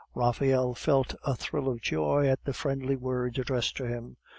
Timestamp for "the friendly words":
2.43-3.37